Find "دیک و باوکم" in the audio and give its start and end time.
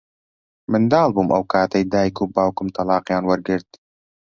1.93-2.67